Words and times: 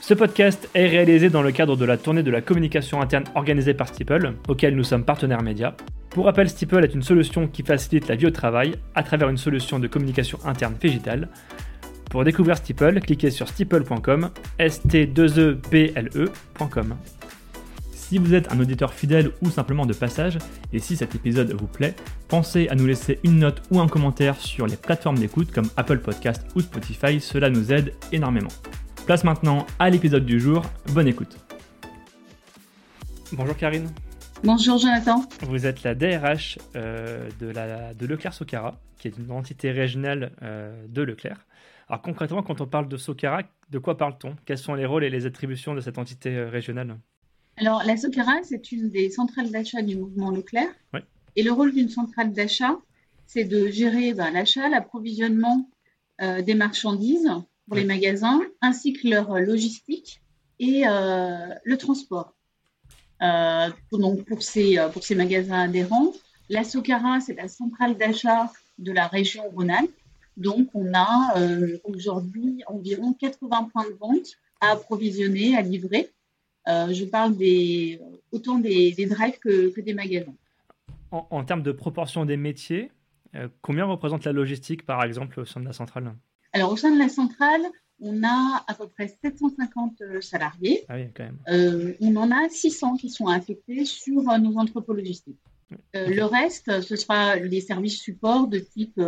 Ce 0.00 0.14
podcast 0.14 0.68
est 0.74 0.86
réalisé 0.88 1.28
dans 1.28 1.42
le 1.42 1.52
cadre 1.52 1.76
de 1.76 1.84
la 1.84 1.98
tournée 1.98 2.22
de 2.22 2.30
la 2.30 2.40
communication 2.40 3.02
interne 3.02 3.24
organisée 3.34 3.74
par 3.74 3.86
Steeple, 3.86 4.32
auquel 4.48 4.74
nous 4.74 4.82
sommes 4.82 5.04
partenaires 5.04 5.42
médias. 5.42 5.74
Pour 6.08 6.24
rappel, 6.24 6.48
Steeple 6.48 6.82
est 6.82 6.94
une 6.94 7.02
solution 7.02 7.46
qui 7.46 7.62
facilite 7.62 8.08
la 8.08 8.16
vie 8.16 8.26
au 8.26 8.30
travail 8.30 8.76
à 8.94 9.02
travers 9.02 9.28
une 9.28 9.36
solution 9.36 9.78
de 9.78 9.86
communication 9.86 10.38
interne 10.46 10.74
végétale. 10.80 11.28
Pour 12.08 12.24
découvrir 12.24 12.56
Steeple, 12.56 12.98
cliquez 13.00 13.30
sur 13.30 13.46
steeple.com, 13.46 14.30
s 14.58 14.80
t 14.82 15.06
2 15.06 15.60
e 15.72 16.30
ecom 16.58 16.96
Si 17.92 18.16
vous 18.16 18.34
êtes 18.34 18.50
un 18.50 18.58
auditeur 18.58 18.94
fidèle 18.94 19.32
ou 19.42 19.50
simplement 19.50 19.84
de 19.84 19.92
passage, 19.92 20.38
et 20.72 20.78
si 20.78 20.96
cet 20.96 21.14
épisode 21.14 21.52
vous 21.52 21.68
plaît, 21.68 21.94
pensez 22.26 22.68
à 22.68 22.74
nous 22.74 22.86
laisser 22.86 23.20
une 23.22 23.38
note 23.38 23.62
ou 23.70 23.80
un 23.80 23.86
commentaire 23.86 24.36
sur 24.40 24.66
les 24.66 24.76
plateformes 24.76 25.18
d'écoute 25.18 25.52
comme 25.52 25.68
Apple 25.76 25.98
Podcast 25.98 26.46
ou 26.56 26.62
Spotify, 26.62 27.20
cela 27.20 27.50
nous 27.50 27.70
aide 27.70 27.92
énormément. 28.12 28.48
Place 29.10 29.24
maintenant 29.24 29.66
à 29.80 29.90
l'épisode 29.90 30.24
du 30.24 30.38
jour. 30.38 30.62
Bonne 30.94 31.08
écoute. 31.08 31.36
Bonjour 33.32 33.56
Karine. 33.56 33.90
Bonjour 34.44 34.78
Jonathan. 34.78 35.24
Vous 35.48 35.66
êtes 35.66 35.82
la 35.82 35.96
DRH 35.96 36.60
euh, 36.76 37.28
de, 37.40 37.48
la, 37.48 37.92
de 37.92 38.06
Leclerc 38.06 38.32
Socara, 38.32 38.78
qui 39.00 39.08
est 39.08 39.18
une 39.18 39.32
entité 39.32 39.72
régionale 39.72 40.30
euh, 40.42 40.86
de 40.86 41.02
Leclerc. 41.02 41.44
Alors 41.88 42.02
concrètement, 42.02 42.44
quand 42.44 42.60
on 42.60 42.68
parle 42.68 42.88
de 42.88 42.96
Socara, 42.96 43.42
de 43.70 43.78
quoi 43.80 43.98
parle-t-on? 43.98 44.36
Quels 44.44 44.58
sont 44.58 44.74
les 44.74 44.86
rôles 44.86 45.02
et 45.02 45.10
les 45.10 45.26
attributions 45.26 45.74
de 45.74 45.80
cette 45.80 45.98
entité 45.98 46.36
euh, 46.36 46.48
régionale? 46.48 46.96
Alors 47.56 47.82
la 47.84 47.96
Socara, 47.96 48.34
c'est 48.44 48.70
une 48.70 48.90
des 48.90 49.10
centrales 49.10 49.50
d'achat 49.50 49.82
du 49.82 49.96
mouvement 49.96 50.30
Leclerc. 50.30 50.70
Et 51.34 51.42
le 51.42 51.50
rôle 51.50 51.74
d'une 51.74 51.88
centrale 51.88 52.32
d'achat, 52.32 52.76
c'est 53.26 53.42
de 53.42 53.66
gérer 53.70 54.14
ben, 54.14 54.30
l'achat, 54.30 54.68
l'approvisionnement 54.68 55.68
des 56.20 56.54
marchandises 56.54 57.28
pour 57.70 57.76
les 57.76 57.84
magasins, 57.84 58.40
ainsi 58.60 58.94
que 58.94 59.06
leur 59.06 59.38
logistique 59.38 60.20
et 60.58 60.82
euh, 60.88 61.54
le 61.62 61.78
transport. 61.78 62.34
Euh, 63.22 63.68
donc 63.92 64.24
pour 64.24 64.42
ces, 64.42 64.76
euh, 64.76 64.88
pour 64.88 65.04
ces 65.04 65.14
magasins 65.14 65.60
adhérents, 65.60 66.12
la 66.48 66.64
Socara, 66.64 67.20
c'est 67.20 67.34
la 67.34 67.46
centrale 67.46 67.96
d'achat 67.96 68.50
de 68.78 68.90
la 68.90 69.06
région 69.06 69.44
Rhône-Alpes. 69.54 69.94
Donc 70.36 70.70
on 70.74 70.92
a 70.94 71.34
aujourd'hui 71.84 72.64
environ 72.66 73.12
80 73.12 73.70
points 73.72 73.88
de 73.88 73.96
vente 74.00 74.32
à 74.60 74.72
approvisionner, 74.72 75.56
à 75.56 75.62
livrer. 75.62 76.10
je 76.66 77.04
parle 77.04 77.36
des, 77.36 78.00
autant 78.32 78.58
des, 78.58 78.90
des 78.90 79.06
drives 79.06 79.38
que, 79.38 79.68
que, 79.68 79.80
des 79.80 79.94
magasins. 79.94 80.34
En, 81.12 81.24
en, 81.30 81.44
termes 81.44 81.62
de 81.62 81.70
proportion 81.70 82.24
des 82.24 82.36
métiers, 82.36 82.90
combien 83.62 83.84
représente 83.84 84.24
la 84.24 84.32
logistique, 84.32 84.84
par 84.84 85.04
exemple, 85.04 85.38
au 85.38 85.44
sein 85.44 85.60
de 85.60 85.66
la 85.66 85.72
centrale? 85.72 86.12
Alors, 86.52 86.72
au 86.72 86.76
sein 86.76 86.92
de 86.92 86.98
la 86.98 87.08
centrale, 87.08 87.62
on 88.00 88.22
a 88.24 88.64
à 88.66 88.74
peu 88.74 88.88
près 88.88 89.08
750 89.22 90.00
euh, 90.00 90.20
salariés. 90.20 90.84
Ah 90.88 90.96
oui, 90.96 91.08
quand 91.14 91.24
même. 91.24 91.38
Euh, 91.48 91.94
on 92.00 92.16
en 92.16 92.30
a 92.30 92.48
600 92.48 92.96
qui 92.96 93.10
sont 93.10 93.26
affectés 93.26 93.84
sur 93.84 94.28
euh, 94.28 94.38
nos 94.38 94.56
entrepôts 94.56 94.94
logistiques. 94.94 95.38
Le 95.94 96.24
reste, 96.24 96.80
ce 96.80 96.96
sera 96.96 97.36
les 97.36 97.60
services 97.60 98.00
support 98.00 98.48
de 98.48 98.58
type 98.58 99.00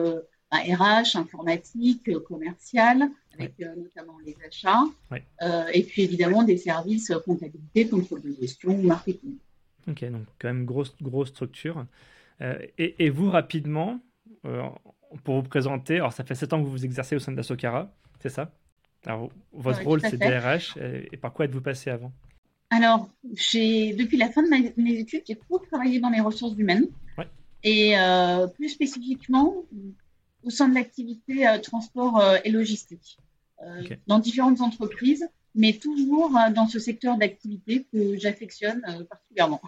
RH, 0.52 1.16
informatique, 1.16 2.16
commercial, 2.20 3.10
avec 3.34 3.58
notamment 3.58 4.16
les 4.24 4.36
achats, 4.46 4.84
et 5.72 5.82
puis 5.82 6.02
évidemment 6.02 6.44
des 6.44 6.56
services 6.56 7.12
comptabilité, 7.24 7.88
contrôle 7.88 8.22
de 8.22 8.32
gestion, 8.40 8.80
marketing. 8.80 9.38
Ok, 9.88 10.04
donc 10.04 10.22
quand 10.38 10.46
même 10.46 10.64
grosse, 10.64 10.94
grosse 11.02 11.30
structure. 11.30 11.84
Et, 12.78 12.94
et, 13.04 13.10
vous, 13.10 13.28
rapidement, 13.28 13.98
pour 15.24 15.36
vous 15.36 15.48
présenter, 15.48 15.96
alors 15.96 16.12
ça 16.12 16.24
fait 16.24 16.34
7 16.34 16.52
ans 16.52 16.60
que 16.60 16.64
vous 16.64 16.72
vous 16.72 16.84
exercez 16.84 17.16
au 17.16 17.18
sein 17.18 17.32
de 17.32 17.36
la 17.36 17.42
Socara, 17.42 17.92
c'est 18.20 18.28
ça? 18.28 18.52
Alors, 19.04 19.30
votre 19.52 19.82
rôle, 19.82 20.00
c'est 20.00 20.16
DRH, 20.16 20.76
et, 20.76 21.16
par 21.16 21.32
quoi 21.32 21.44
êtes-vous 21.44 21.60
passé 21.60 21.90
avant? 21.90 22.12
Alors, 22.70 23.08
depuis 23.24 24.16
la 24.16 24.30
fin 24.30 24.42
de 24.42 24.48
mes 24.80 24.98
études, 24.98 25.22
j'ai 25.26 25.36
toujours 25.36 25.66
travaillé 25.66 26.00
dans 26.00 26.10
les 26.10 26.20
ressources 26.20 26.56
humaines, 26.56 26.86
et 27.64 27.98
euh, 27.98 28.46
plus 28.46 28.68
spécifiquement 28.68 29.64
au 30.42 30.50
sein 30.50 30.68
de 30.68 30.74
l'activité 30.74 31.46
euh, 31.46 31.58
transport 31.58 32.18
euh, 32.18 32.38
et 32.44 32.50
logistique, 32.50 33.18
dans 34.08 34.18
différentes 34.18 34.60
entreprises, 34.60 35.24
mais 35.54 35.74
toujours 35.74 36.32
dans 36.52 36.66
ce 36.66 36.80
secteur 36.80 37.16
d'activité 37.16 37.86
que 37.92 38.18
j'affectionne 38.18 38.82
particulièrement. 39.08 39.60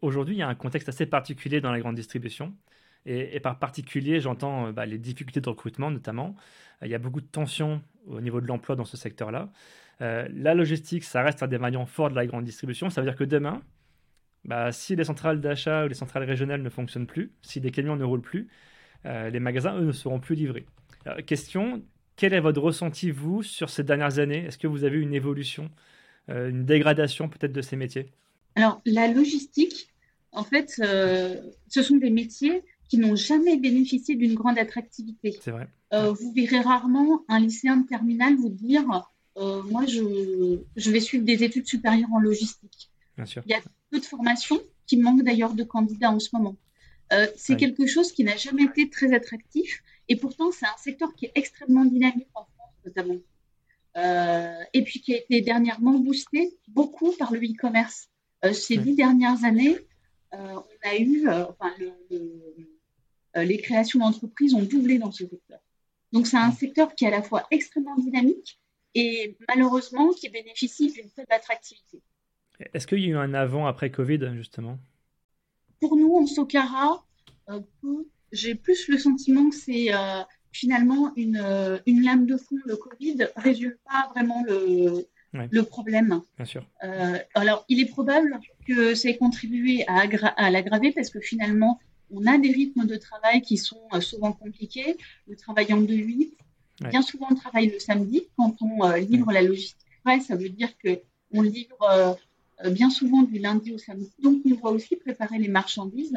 Aujourd'hui, 0.00 0.36
il 0.36 0.38
y 0.38 0.42
a 0.42 0.48
un 0.48 0.54
contexte 0.54 0.88
assez 0.88 1.06
particulier 1.06 1.60
dans 1.60 1.72
la 1.72 1.80
grande 1.80 1.96
distribution. 1.96 2.54
Et, 3.06 3.40
par 3.40 3.58
particulier, 3.58 4.20
j'entends 4.20 4.66
euh, 4.66 4.72
bah, 4.72 4.86
les 4.86 4.98
difficultés 4.98 5.40
de 5.40 5.48
recrutement 5.48 5.90
notamment. 5.90 6.36
Euh, 6.82 6.86
il 6.86 6.90
y 6.90 6.94
a 6.94 6.98
beaucoup 6.98 7.20
de 7.20 7.26
tensions 7.26 7.82
au 8.06 8.20
niveau 8.20 8.40
de 8.40 8.46
l'emploi 8.46 8.76
dans 8.76 8.84
ce 8.84 8.96
secteur-là. 8.96 9.50
Euh, 10.02 10.28
la 10.34 10.54
logistique, 10.54 11.04
ça 11.04 11.22
reste 11.22 11.42
un 11.42 11.46
des 11.46 11.58
maillons 11.58 11.86
forts 11.86 12.10
de 12.10 12.14
la 12.14 12.26
grande 12.26 12.44
distribution. 12.44 12.90
Ça 12.90 13.00
veut 13.00 13.06
dire 13.06 13.16
que 13.16 13.24
demain, 13.24 13.62
bah, 14.44 14.72
si 14.72 14.96
les 14.96 15.04
centrales 15.04 15.40
d'achat 15.40 15.84
ou 15.84 15.88
les 15.88 15.94
centrales 15.94 16.24
régionales 16.24 16.62
ne 16.62 16.70
fonctionnent 16.70 17.06
plus, 17.06 17.32
si 17.42 17.60
les 17.60 17.70
camions 17.70 17.96
ne 17.96 18.04
roulent 18.04 18.22
plus, 18.22 18.48
les 19.04 19.40
magasins, 19.40 19.78
eux, 19.78 19.86
ne 19.86 19.92
seront 19.92 20.20
plus 20.20 20.34
livrés. 20.34 20.66
question, 21.26 21.82
quel 22.16 22.34
est 22.34 22.40
votre 22.40 22.60
ressenti, 22.60 23.10
vous, 23.10 23.42
sur 23.42 23.70
ces 23.70 23.82
dernières 23.82 24.18
années? 24.18 24.44
Est-ce 24.44 24.58
que 24.58 24.66
vous 24.66 24.84
avez 24.84 24.98
une 24.98 25.14
évolution, 25.14 25.70
une 26.28 26.66
dégradation 26.66 27.30
peut-être 27.30 27.52
de 27.52 27.62
ces 27.62 27.76
métiers? 27.76 28.12
Alors, 28.56 28.82
la 28.84 29.08
logistique, 29.08 29.88
en 30.32 30.44
fait, 30.44 30.68
ce 30.68 31.82
sont 31.82 31.96
des 31.96 32.10
métiers 32.10 32.62
qui 32.90 32.98
n'ont 32.98 33.14
jamais 33.14 33.56
bénéficié 33.56 34.16
d'une 34.16 34.34
grande 34.34 34.58
attractivité. 34.58 35.38
C'est 35.40 35.52
vrai. 35.52 35.68
Euh, 35.92 36.12
vous 36.12 36.32
verrez 36.32 36.58
rarement 36.58 37.22
un 37.28 37.38
lycéen 37.38 37.76
de 37.78 37.86
terminale 37.86 38.34
vous 38.34 38.48
dire 38.48 38.84
euh, 39.38 39.62
Moi, 39.62 39.86
je, 39.86 40.58
je, 40.74 40.90
vais 40.90 40.98
suivre 40.98 41.24
des 41.24 41.44
études 41.44 41.68
supérieures 41.68 42.12
en 42.12 42.18
logistique. 42.18 42.90
Bien 43.16 43.26
sûr. 43.26 43.42
Il 43.46 43.52
y 43.52 43.54
a 43.54 43.60
peu 43.90 44.00
de 44.00 44.04
formations 44.04 44.60
qui 44.86 44.96
manquent 44.96 45.22
d'ailleurs 45.22 45.54
de 45.54 45.62
candidats 45.62 46.10
en 46.10 46.18
ce 46.18 46.30
moment. 46.32 46.56
Euh, 47.12 47.28
c'est 47.36 47.56
quelque 47.56 47.86
chose 47.86 48.12
qui 48.12 48.24
n'a 48.24 48.36
jamais 48.36 48.64
été 48.64 48.90
très 48.90 49.14
attractif 49.14 49.82
et 50.08 50.16
pourtant, 50.16 50.50
c'est 50.50 50.66
un 50.66 50.76
secteur 50.76 51.14
qui 51.14 51.26
est 51.26 51.32
extrêmement 51.36 51.84
dynamique 51.84 52.28
en 52.34 52.44
France, 52.44 52.74
notamment. 52.84 53.18
et 54.74 54.82
puis 54.82 55.00
qui 55.00 55.14
a 55.14 55.18
été 55.18 55.40
dernièrement 55.42 55.98
boosté 55.98 56.56
beaucoup 56.66 57.12
par 57.12 57.32
le 57.32 57.38
e-commerce. 57.38 58.08
ces 58.52 58.76
dix 58.78 58.96
dernières 58.96 59.44
années, 59.44 59.76
on 60.32 60.64
a 60.82 60.96
eu, 60.98 61.28
enfin, 61.28 61.72
le, 61.78 61.92
les 63.34 63.58
créations 63.58 64.00
d'entreprises 64.00 64.54
ont 64.54 64.62
doublé 64.62 64.98
dans 64.98 65.12
ce 65.12 65.26
secteur. 65.26 65.60
Donc 66.12 66.26
c'est 66.26 66.36
un 66.36 66.50
secteur 66.50 66.94
qui 66.94 67.04
est 67.04 67.08
à 67.08 67.10
la 67.10 67.22
fois 67.22 67.46
extrêmement 67.50 67.96
dynamique 67.96 68.58
et 68.94 69.36
malheureusement 69.48 70.10
qui 70.10 70.28
bénéficie 70.28 70.92
d'une 70.92 71.08
faible 71.08 71.32
attractivité. 71.32 72.02
Est-ce 72.74 72.86
qu'il 72.86 73.00
y 73.00 73.06
a 73.06 73.08
eu 73.08 73.16
un 73.16 73.34
avant 73.34 73.66
après 73.66 73.90
Covid 73.90 74.20
justement? 74.34 74.78
Pour 75.80 75.96
nous 75.96 76.14
en 76.14 76.26
Socara, 76.26 77.04
euh, 77.48 77.60
j'ai 78.32 78.54
plus 78.54 78.88
le 78.88 78.98
sentiment 78.98 79.48
que 79.48 79.56
c'est 79.56 79.94
euh, 79.94 80.22
finalement 80.52 81.12
une, 81.16 81.80
une, 81.86 82.02
lame 82.02 82.26
de 82.26 82.36
fond. 82.36 82.56
Le 82.66 82.76
Covid 82.76 83.16
ne 83.16 83.26
résume 83.36 83.76
pas 83.84 84.10
vraiment 84.12 84.44
le, 84.46 85.06
le 85.32 85.62
problème. 85.62 86.20
Bien 86.36 86.44
sûr. 86.44 86.66
alors 87.34 87.64
il 87.68 87.80
est 87.80 87.86
probable 87.86 88.40
que 88.66 88.94
ça 88.94 89.08
ait 89.08 89.16
contribué 89.16 89.84
à, 89.86 90.02
à 90.36 90.50
l'aggraver 90.50 90.92
parce 90.92 91.08
que 91.08 91.20
finalement 91.20 91.80
on 92.12 92.26
a 92.26 92.38
des 92.38 92.50
rythmes 92.50 92.86
de 92.86 92.96
travail 92.96 93.42
qui 93.42 93.56
sont 93.56 93.80
euh, 93.94 94.00
souvent 94.00 94.32
compliqués. 94.32 94.96
Le 95.26 95.36
travail 95.36 95.72
en 95.72 95.80
2-8, 95.80 96.30
bien 96.88 97.02
souvent 97.02 97.28
on 97.30 97.34
travaille 97.34 97.70
le 97.70 97.78
samedi. 97.78 98.26
Quand 98.36 98.54
on 98.60 98.84
euh, 98.84 98.98
livre 98.98 99.32
la 99.32 99.42
logistique 99.42 99.76
ça 100.26 100.34
veut 100.34 100.48
dire 100.48 100.70
qu'on 100.82 101.42
livre 101.42 102.16
euh, 102.64 102.70
bien 102.70 102.90
souvent 102.90 103.22
du 103.22 103.38
lundi 103.38 103.72
au 103.72 103.78
samedi. 103.78 104.10
Donc 104.22 104.40
on 104.44 104.50
doit 104.50 104.72
aussi 104.72 104.96
préparer 104.96 105.38
les 105.38 105.48
marchandises 105.48 106.16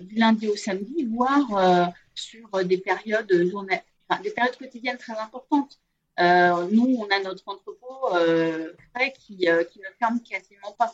du 0.00 0.16
lundi 0.16 0.48
au 0.48 0.56
samedi, 0.56 1.04
voire 1.04 1.92
sur 2.14 2.48
des 2.64 2.78
périodes, 2.78 3.28
des 3.28 4.30
périodes 4.30 4.56
quotidiennes 4.58 4.96
très 4.98 5.16
importantes. 5.18 5.78
nous, 6.18 6.96
on 6.98 7.06
a 7.10 7.20
notre 7.22 7.44
entrepôt 7.46 8.08
qui, 9.18 9.36
qui 9.36 9.78
ne 9.78 9.90
ferme 9.98 10.20
quasiment 10.20 10.72
pas. 10.76 10.92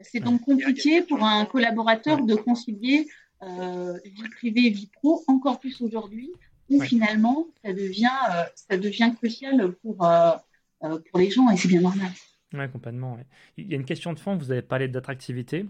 C'est 0.00 0.20
donc 0.20 0.42
compliqué 0.42 1.02
pour 1.02 1.22
un 1.22 1.44
collaborateur 1.44 2.22
de 2.22 2.34
concilier 2.34 3.06
vie 3.42 4.28
privée 4.36 4.66
et 4.66 4.70
vie 4.70 4.90
pro, 4.92 5.24
encore 5.26 5.60
plus 5.60 5.80
aujourd'hui, 5.80 6.30
où 6.70 6.80
finalement 6.80 7.46
ça 7.64 7.72
devient, 7.72 8.08
euh, 8.32 8.44
ça 8.54 8.76
devient 8.76 9.12
crucial 9.16 9.72
pour, 9.82 10.04
euh, 10.04 10.32
pour 10.80 11.18
les 11.18 11.30
gens 11.30 11.50
et 11.50 11.56
c'est 11.56 11.68
bien 11.68 11.80
normal. 11.80 12.10
Oui, 12.52 12.68
complètement. 12.70 13.18
Il 13.56 13.68
y 13.68 13.74
a 13.74 13.76
une 13.76 13.84
question 13.84 14.12
de 14.12 14.18
fond, 14.18 14.36
vous 14.36 14.50
avez 14.50 14.62
parlé 14.62 14.88
d'attractivité. 14.88 15.66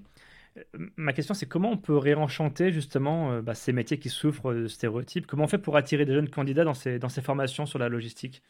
Ma 0.97 1.13
question, 1.13 1.35
c'est 1.35 1.47
comment 1.47 1.71
on 1.71 1.77
peut 1.77 1.97
réenchanter 1.97 2.73
justement 2.73 3.41
bah, 3.41 3.55
ces 3.55 3.73
métiers 3.73 3.99
qui 3.99 4.09
souffrent 4.09 4.53
de 4.53 4.67
stéréotypes? 4.67 5.27
Comment 5.27 5.45
on 5.45 5.49
fait 5.49 5.59
pour 5.59 5.77
attirer 5.77 6.05
des 6.05 6.15
jeunes 6.15 6.31
candidats 6.31 6.65
dans 6.65 6.75
ces, 6.75 6.99
dans 6.99 7.09
ces 7.09 7.23
formations 7.23 7.67
sur 7.67 7.79
la 7.79 7.89
logistique? 7.89 8.43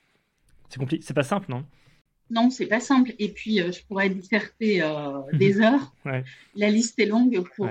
C'est 0.69 0.79
compliqué, 0.79 1.05
c'est 1.05 1.15
pas 1.15 1.25
simple, 1.25 1.51
non? 1.51 1.65
Non, 2.31 2.49
c'est 2.51 2.67
pas 2.67 2.79
simple. 2.79 3.13
Et 3.19 3.29
puis, 3.31 3.59
je 3.59 3.85
pourrais 3.85 4.09
disserter 4.09 4.81
des 5.33 5.61
heures. 5.61 5.93
La 6.55 6.71
liste 6.71 6.99
est 7.01 7.07
longue 7.07 7.45
pour, 7.57 7.69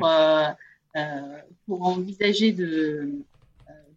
pour 1.65 1.83
envisager 1.83 2.51
de, 2.51 3.11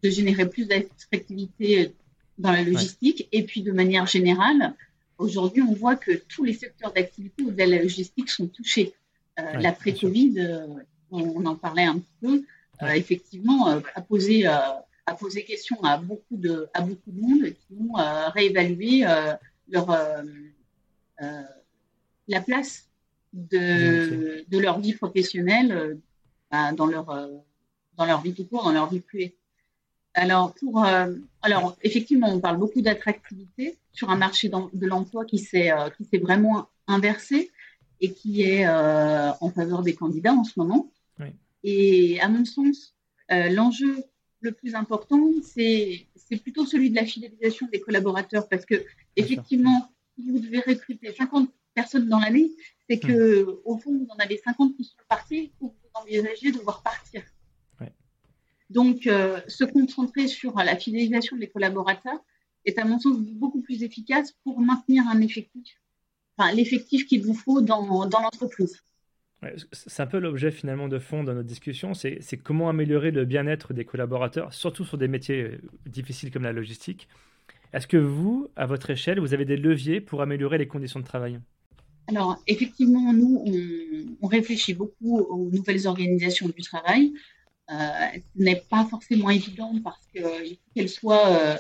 de 0.03 0.11
générer 0.11 0.49
plus 0.49 0.67
d'attractivité 0.67 1.93
dans 2.39 2.53
la 2.53 2.63
logistique. 2.63 3.29
Et 3.33 3.45
puis, 3.45 3.63
de 3.63 3.73
manière 3.73 4.07
générale, 4.07 4.75
aujourd'hui, 5.19 5.63
on 5.63 5.73
voit 5.73 5.97
que 5.97 6.13
tous 6.13 6.45
les 6.45 6.55
secteurs 6.55 6.93
d'activité 6.93 7.45
de 7.45 7.59
la 7.59 7.83
logistique 7.83 8.29
sont 8.29 8.47
touchés. 8.49 8.95
Euh, 9.39 9.59
L'après-Covid, 9.61 10.35
euh, 10.41 10.67
on, 11.11 11.45
en 11.47 11.55
parlait 11.55 11.85
un 11.85 11.99
petit 11.99 12.17
peu, 12.21 12.45
euh, 12.83 12.91
effectivement, 12.91 13.69
a 13.69 14.01
posé, 14.01 14.47
a 14.47 15.15
posé 15.19 15.45
question 15.45 15.83
à 15.85 15.99
beaucoup 15.99 16.37
de, 16.37 16.69
à 16.75 16.81
beaucoup 16.83 17.11
de 17.11 17.21
monde 17.21 17.45
qui 17.45 17.75
ont 17.81 17.95
réévalué 18.35 19.05
leur, 19.69 19.97
la 22.29 22.41
place 22.41 22.89
de, 23.33 24.45
de, 24.49 24.59
leur 24.59 24.81
vie 24.81 24.95
professionnelle 24.95 25.99
bah, 26.53 26.73
dans, 26.73 26.87
leur, 26.87 27.07
dans 27.97 28.07
leur 28.07 28.21
vie 28.21 28.35
tout 28.35 28.45
court, 28.45 28.63
dans 28.63 28.73
leur 28.73 28.89
vie 28.89 29.01
privée. 29.01 29.35
Alors, 30.15 30.55
pour, 30.55 30.85
euh, 30.85 31.15
alors, 31.41 31.77
effectivement, 31.83 32.29
on 32.29 32.41
parle 32.41 32.59
beaucoup 32.59 32.83
d'attractivité 32.83 33.79
sur 33.93 34.11
un 34.11 34.17
marché 34.17 34.49
de 34.51 34.87
l'emploi 34.87 35.25
qui 35.25 35.39
s'est 35.39 35.73
euh, 35.73 35.89
qui 35.91 36.05
s'est 36.05 36.19
vraiment 36.19 36.69
inversé 36.87 37.51
et 38.01 38.13
qui 38.13 38.43
est 38.43 38.67
euh, 38.67 39.31
en 39.41 39.51
faveur 39.51 39.83
des 39.83 39.95
candidats 39.95 40.35
en 40.35 40.45
ce 40.45 40.59
moment. 40.59 40.91
Oui. 41.19 41.29
Et 41.65 42.21
à 42.21 42.29
mon 42.29 42.45
sens, 42.45 42.95
l'enjeu 43.31 44.05
le 44.41 44.53
plus 44.53 44.75
important, 44.75 45.31
c'est 45.43 46.07
c'est 46.17 46.37
plutôt 46.37 46.67
celui 46.67 46.91
de 46.91 46.97
la 46.97 47.07
fidélisation 47.07 47.69
des 47.73 47.81
collaborateurs 47.81 48.49
parce 48.49 48.67
que 48.67 48.85
effectivement, 49.17 49.91
si 50.15 50.31
vous 50.31 50.41
devez 50.41 50.61
recruter 50.61 51.13
50 51.13 51.49
personnes 51.75 52.09
dans 52.09 52.19
l'année, 52.19 52.51
c'est 52.91 52.99
que 52.99 53.45
hmm. 53.45 53.57
au 53.65 53.79
fond, 53.79 53.97
vous 53.97 54.09
en 54.11 54.17
avez 54.17 54.37
50 54.37 54.77
qui 54.77 54.85
sont 54.85 54.97
partis 55.09 55.53
ou 55.61 55.73
vous 55.95 56.03
envisagez 56.03 56.53
de 56.53 56.59
voir 56.59 56.83
partir. 56.83 57.23
Donc, 58.73 59.07
euh, 59.07 59.39
se 59.49 59.65
concentrer 59.65 60.29
sur 60.29 60.57
la 60.57 60.77
fidélisation 60.77 61.37
des 61.37 61.49
collaborateurs 61.49 62.25
est 62.65 62.79
à 62.79 62.85
mon 62.87 62.99
sens 62.99 63.19
beaucoup 63.19 63.61
plus 63.61 63.83
efficace 63.83 64.33
pour 64.45 64.61
maintenir 64.61 65.05
un 65.09 65.21
effectif, 65.21 65.79
enfin 66.37 66.55
l'effectif 66.55 67.07
qu'il 67.07 67.23
vous 67.23 67.35
faut 67.35 67.61
dans, 67.61 68.07
dans 68.07 68.21
l'entreprise. 68.21 68.83
c'est 69.73 70.03
un 70.03 70.07
peu 70.07 70.19
l'objet 70.19 70.51
finalement 70.51 70.89
de 70.89 70.99
fond 70.99 71.23
de 71.23 71.33
notre 71.33 71.47
discussion, 71.47 71.93
c'est 71.93 72.21
comment 72.43 72.71
améliorer 72.71 73.11
le 73.11 73.27
bien-être 73.27 73.75
des 73.75 73.85
collaborateurs, 73.85 74.55
surtout 74.55 74.87
sur 74.87 74.97
des 74.97 75.09
métiers 75.09 75.43
euh, 75.43 75.61
difficiles 75.85 76.31
comme 76.31 76.45
la 76.45 76.53
logistique. 76.53 77.09
Est-ce 77.75 77.87
que 77.87 77.99
vous, 77.99 78.49
à 78.57 78.65
votre 78.65 78.89
échelle, 78.89 79.21
vous 79.21 79.35
avez 79.35 79.45
des 79.45 79.57
leviers 79.57 80.01
pour 80.01 80.23
améliorer 80.23 80.57
les 80.57 80.69
conditions 80.69 81.01
de 81.01 81.05
travail? 81.05 81.41
Alors, 82.09 82.43
effectivement, 82.47 83.13
nous, 83.13 83.43
on, 83.47 84.17
on, 84.21 84.27
réfléchit 84.27 84.75
beaucoup 84.75 85.19
aux 85.19 85.51
nouvelles 85.51 85.87
organisations 85.87 86.49
du 86.49 86.63
travail. 86.63 87.13
Euh, 87.71 87.75
ce 88.37 88.43
n'est 88.43 88.63
pas 88.69 88.85
forcément 88.85 89.31
évident 89.31 89.73
parce 89.83 90.05
qu'elles 90.13 90.89
soient 90.89 91.29
euh, 91.29 91.57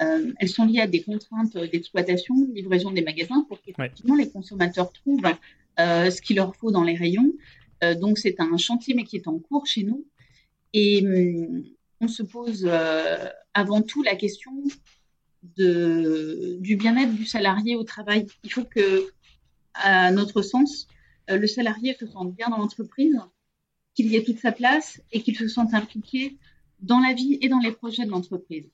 euh, 0.00 0.32
elles 0.38 0.48
sont 0.48 0.64
liées 0.64 0.80
à 0.80 0.86
des 0.86 1.02
contraintes 1.02 1.56
d'exploitation, 1.56 2.34
de 2.34 2.54
livraison 2.54 2.90
des 2.90 3.02
magasins, 3.02 3.44
pour 3.48 3.60
qu'effectivement 3.60 4.14
les 4.14 4.30
consommateurs 4.30 4.92
trouvent 4.92 5.34
ce 5.76 6.20
qu'il 6.22 6.36
leur 6.36 6.54
faut 6.56 6.70
dans 6.70 6.84
les 6.84 6.94
rayons. 6.94 7.32
donc 8.00 8.18
c'est 8.18 8.40
un 8.40 8.56
chantier, 8.56 8.94
mais 8.94 9.04
qui 9.04 9.16
est 9.16 9.28
en 9.28 9.38
cours 9.38 9.66
chez 9.66 9.82
nous. 9.82 10.06
Et 10.72 11.04
hum, 11.04 11.64
on 12.00 12.08
se 12.08 12.22
pose 12.22 12.66
avant 13.52 13.82
tout 13.82 14.02
la 14.02 14.14
question 14.14 14.52
de, 15.56 16.56
du 16.60 16.76
bien-être 16.76 17.14
du 17.14 17.26
salarié 17.26 17.76
au 17.76 17.84
travail. 17.84 18.26
Il 18.44 18.52
faut 18.52 18.64
que, 18.64 19.10
à 19.80 20.10
notre 20.10 20.42
sens, 20.42 20.86
le 21.28 21.46
salarié 21.46 21.94
se 21.98 22.06
sente 22.06 22.34
bien 22.34 22.48
dans 22.48 22.58
l'entreprise, 22.58 23.18
qu'il 23.94 24.06
y 24.08 24.16
ait 24.16 24.24
toute 24.24 24.38
sa 24.38 24.52
place 24.52 25.00
et 25.12 25.22
qu'il 25.22 25.36
se 25.36 25.48
sente 25.48 25.74
impliqué 25.74 26.36
dans 26.80 27.00
la 27.00 27.12
vie 27.12 27.38
et 27.40 27.48
dans 27.48 27.58
les 27.58 27.72
projets 27.72 28.04
de 28.04 28.10
l'entreprise. 28.10 28.68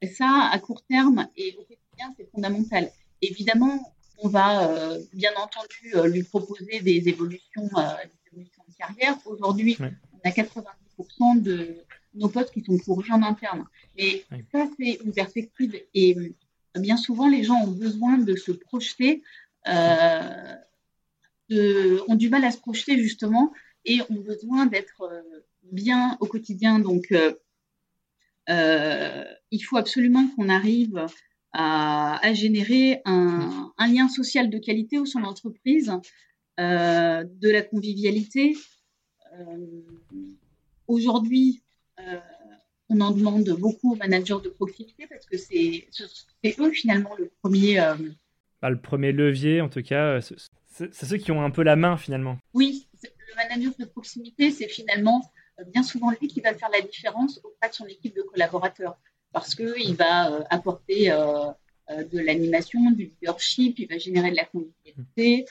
Et 0.00 0.08
ça, 0.08 0.48
à 0.52 0.58
court 0.58 0.84
terme 0.84 1.28
et 1.36 1.56
au 1.58 1.62
quotidien, 1.62 2.14
c'est 2.16 2.28
fondamental. 2.30 2.90
Évidemment, 3.20 3.94
on 4.18 4.28
va 4.28 4.68
euh, 4.68 5.02
bien 5.12 5.30
entendu 5.36 5.94
euh, 5.94 6.08
lui 6.08 6.22
proposer 6.22 6.80
des 6.80 7.08
évolutions, 7.08 7.68
euh, 7.76 7.82
des 8.04 8.30
évolutions 8.32 8.64
de 8.68 8.74
carrière. 8.74 9.16
Aujourd'hui, 9.26 9.76
on 9.80 10.28
a 10.28 10.30
90% 10.30 11.40
de 11.40 11.76
nos 12.14 12.28
postes 12.28 12.52
qui 12.52 12.64
sont 12.64 12.78
pourvus 12.78 13.12
en 13.12 13.22
interne. 13.22 13.64
Et 13.96 14.24
ça, 14.52 14.68
c'est 14.78 14.98
une 15.04 15.12
perspective. 15.12 15.80
Et 15.94 16.34
bien 16.74 16.96
souvent, 16.96 17.28
les 17.28 17.44
gens 17.44 17.60
ont 17.62 17.70
besoin 17.70 18.18
de 18.18 18.36
se 18.36 18.52
projeter, 18.52 19.22
de, 19.66 20.60
ont 22.08 22.14
du 22.14 22.28
mal 22.28 22.44
à 22.44 22.50
se 22.50 22.58
projeter 22.58 22.98
justement 22.98 23.52
et 23.84 24.00
ont 24.10 24.20
besoin 24.20 24.66
d'être 24.66 25.02
euh, 25.02 25.22
bien 25.64 26.16
au 26.20 26.26
quotidien. 26.26 26.78
Donc, 26.78 27.06
euh, 27.12 27.34
euh, 28.48 29.24
il 29.50 29.60
faut 29.60 29.76
absolument 29.76 30.26
qu'on 30.28 30.48
arrive 30.48 31.06
à, 31.52 32.32
générer 32.32 33.02
un, 33.04 33.72
lien 33.78 34.08
social 34.08 34.48
de 34.48 34.58
qualité 34.58 34.98
au 34.98 35.04
sein 35.04 35.20
de 35.20 35.26
l'entreprise, 35.26 35.92
de 36.58 37.50
la 37.50 37.62
convivialité. 37.62 38.56
Aujourd'hui, 40.88 41.62
on 42.88 43.00
en 43.00 43.10
demande 43.10 43.50
beaucoup 43.50 43.92
aux 43.92 43.96
managers 43.96 44.38
de 44.42 44.48
proximité 44.48 45.06
parce 45.06 45.26
que 45.26 45.36
c'est 45.36 45.86
eux 46.58 46.70
finalement 46.70 47.14
le 47.18 47.30
premier. 47.42 47.78
Bah, 48.62 48.70
le 48.70 48.78
premier 48.78 49.10
levier, 49.10 49.60
en 49.60 49.68
tout 49.68 49.82
cas, 49.82 50.20
c'est 50.20 51.04
ceux 51.04 51.16
qui 51.16 51.32
ont 51.32 51.42
un 51.42 51.50
peu 51.50 51.64
la 51.64 51.74
main 51.74 51.96
finalement. 51.96 52.38
Oui, 52.54 52.86
le 53.02 53.36
manager 53.36 53.72
de 53.76 53.84
proximité, 53.84 54.52
c'est 54.52 54.68
finalement 54.68 55.32
euh, 55.58 55.64
bien 55.64 55.82
souvent 55.82 56.10
lui 56.10 56.28
qui 56.28 56.40
va 56.40 56.54
faire 56.54 56.70
la 56.70 56.80
différence 56.80 57.40
auprès 57.42 57.68
de 57.70 57.74
son 57.74 57.86
équipe 57.86 58.14
de 58.14 58.22
collaborateurs 58.22 58.96
parce 59.32 59.56
qu'il 59.56 59.96
va 59.96 60.32
euh, 60.32 60.44
apporter 60.48 61.10
euh, 61.10 61.50
de 61.90 62.20
l'animation, 62.20 62.92
du 62.92 63.06
leadership, 63.06 63.80
il 63.80 63.88
va 63.88 63.98
générer 63.98 64.30
de 64.30 64.36
la 64.36 64.44
convivialité. 64.44 65.44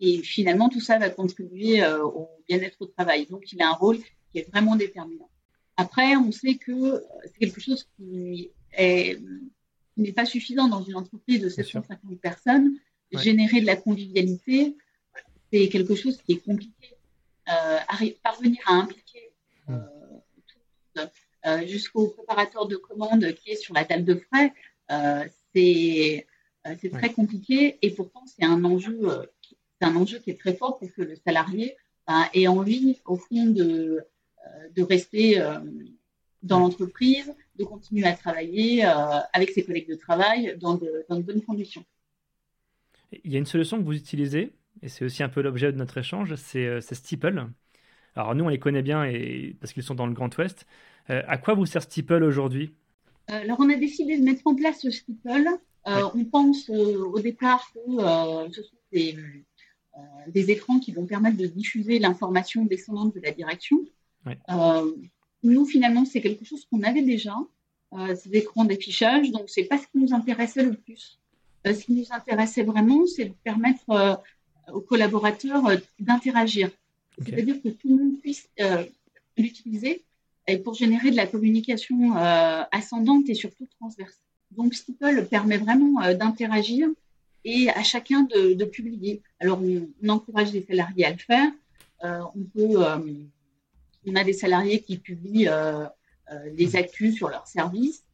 et 0.00 0.22
finalement, 0.22 0.68
tout 0.70 0.80
ça 0.80 0.98
va 0.98 1.10
contribuer 1.10 1.86
au 1.86 2.28
bien-être 2.48 2.78
au 2.80 2.86
travail. 2.86 3.26
Donc, 3.26 3.52
il 3.52 3.62
a 3.62 3.68
un 3.68 3.74
rôle 3.74 3.98
qui 3.98 4.38
est 4.38 4.50
vraiment 4.50 4.74
déterminant. 4.74 5.30
Après, 5.76 6.16
on 6.16 6.32
sait 6.32 6.56
que 6.56 7.04
c'est 7.26 7.38
quelque 7.38 7.60
chose 7.60 7.86
qui 7.96 8.50
n'est 10.00 10.12
pas 10.12 10.24
suffisant 10.24 10.68
dans 10.68 10.82
une 10.82 10.96
entreprise 10.96 11.40
de 11.40 11.48
750 11.48 12.20
personnes. 12.20 12.76
Générer 13.12 13.60
de 13.60 13.66
la 13.66 13.76
convivialité, 13.76 14.76
c'est 15.52 15.68
quelque 15.68 15.94
chose 15.94 16.20
qui 16.22 16.32
est 16.32 16.44
compliqué. 16.44 16.96
Euh, 17.48 17.78
parvenir 18.22 18.60
à 18.66 18.74
impliquer 18.74 19.32
euh, 19.70 21.06
euh, 21.46 21.66
jusqu'au 21.66 22.08
préparateur 22.08 22.66
de 22.66 22.76
commande 22.76 23.32
qui 23.32 23.50
est 23.50 23.56
sur 23.56 23.74
la 23.74 23.84
table 23.84 24.04
de 24.04 24.14
frais, 24.14 24.52
c'est 25.52 26.26
c'est 26.80 26.90
très 26.90 27.10
compliqué 27.12 27.78
et 27.80 27.90
pourtant 27.90 28.22
c'est 28.26 28.44
un 28.44 28.62
enjeu 28.64 29.28
c'est 29.80 29.88
un 29.88 29.96
enjeu 29.96 30.18
qui 30.18 30.30
est 30.30 30.38
très 30.38 30.54
fort 30.54 30.78
pour 30.78 30.92
que 30.92 31.02
le 31.02 31.16
salarié 31.16 31.76
ben, 32.06 32.28
ait 32.34 32.46
envie 32.46 32.98
au 33.06 33.16
fond 33.16 33.46
de 33.46 34.04
de 34.76 34.82
rester 34.82 35.42
dans 36.42 36.60
l'entreprise, 36.60 37.34
de 37.60 37.64
continuer 37.64 38.06
à 38.06 38.14
travailler 38.14 38.82
avec 39.32 39.50
ses 39.50 39.64
collègues 39.64 39.88
de 39.88 39.94
travail 39.94 40.56
dans 40.60 40.74
de, 40.74 41.04
dans 41.08 41.16
de 41.16 41.22
bonnes 41.22 41.42
conditions. 41.42 41.84
Il 43.24 43.30
y 43.30 43.36
a 43.36 43.38
une 43.38 43.46
solution 43.46 43.78
que 43.78 43.84
vous 43.84 43.94
utilisez 43.94 44.52
et 44.82 44.88
c'est 44.88 45.04
aussi 45.04 45.22
un 45.22 45.28
peu 45.28 45.42
l'objet 45.42 45.72
de 45.72 45.76
notre 45.76 45.98
échange, 45.98 46.34
c'est 46.36 46.66
euh, 46.66 46.80
Steeple. 46.80 47.46
Alors 48.16 48.34
nous, 48.34 48.44
on 48.44 48.48
les 48.48 48.58
connaît 48.58 48.82
bien 48.82 49.04
et, 49.04 49.56
parce 49.60 49.72
qu'ils 49.72 49.82
sont 49.82 49.94
dans 49.94 50.06
le 50.06 50.14
Grand 50.14 50.36
Ouest. 50.38 50.66
Euh, 51.10 51.22
à 51.26 51.38
quoi 51.38 51.54
vous 51.54 51.66
sert 51.66 51.82
Steeple 51.82 52.22
aujourd'hui? 52.22 52.74
Euh, 53.30 53.42
Alors 53.42 53.58
on 53.60 53.68
a 53.68 53.76
décidé 53.76 54.18
de 54.18 54.24
mettre 54.24 54.42
en 54.46 54.54
place 54.54 54.80
ce 54.80 54.90
Steeple. 54.90 55.48
On 55.86 56.24
pense 56.24 56.68
au 56.70 57.18
départ 57.20 57.66
que 57.74 58.52
ce 58.52 58.62
sont 58.62 58.76
des, 58.92 59.16
des, 60.28 60.50
écrans 60.50 60.78
qui 60.78 60.92
vont 60.92 61.06
permettre 61.06 61.38
de 61.38 61.46
diffuser 61.46 61.98
l'information 61.98 62.64
descendante 62.64 63.14
de 63.14 63.20
la 63.20 63.30
direction. 63.30 63.78
Nous, 65.42 65.64
finalement, 65.64 66.04
c'est 66.04 66.20
quelque 66.20 66.44
chose 66.44 66.64
qu'on 66.70 66.82
avait 66.82 67.02
déjà, 67.02 67.34
ces 68.14 68.30
écrans 68.32 68.64
d'affichage, 68.64 69.32
donc 69.32 69.48
c'est 69.48 69.64
pas 69.64 69.78
ce 69.78 69.82
qui 69.88 69.98
nous 69.98 70.14
intéressait 70.14 70.62
le 70.62 70.74
plus. 70.74 71.18
ce 71.64 71.84
qui 71.84 71.92
nous 71.92 72.06
intéressait 72.10 72.62
vraiment, 72.62 73.06
c'est 73.06 73.24
de 73.26 73.34
permettre 73.42 74.20
aux 74.72 74.80
collaborateurs 74.80 75.66
euh, 75.66 75.76
d'interagir. 75.98 76.70
C'est-à-dire 77.22 77.60
que 77.62 77.68
tout 77.68 77.88
le 77.88 77.96
monde 77.96 78.20
puisse 78.20 78.48
euh, 78.60 78.84
l'utiliser 79.36 80.04
pour 80.64 80.74
générer 80.74 81.10
de 81.10 81.16
la 81.16 81.26
communication 81.26 82.16
euh, 82.16 82.62
ascendante 82.72 83.28
et 83.28 83.34
surtout 83.34 83.68
transverse. 83.78 84.18
Donc, 84.50 84.74
Steeple 84.74 85.26
permet 85.30 85.58
vraiment 85.58 86.00
d'interagir 86.14 86.88
et 87.44 87.68
à 87.70 87.84
chacun 87.84 88.22
de, 88.22 88.64
publier. 88.64 89.22
Alors, 89.38 89.60
on, 89.62 90.08
encourage 90.08 90.52
les 90.52 90.62
salariés 90.62 91.04
à 91.04 91.12
le 91.12 91.18
faire. 91.18 91.52
on 92.02 92.42
peut, 92.52 92.78
on 94.06 94.14
a 94.16 94.24
des 94.24 94.32
salariés 94.32 94.80
qui 94.82 94.98
publient 94.98 95.48
des 96.52 96.76
actus 96.76 97.16
sur 97.16 97.28
leur 97.28 97.46
service, 97.46 98.04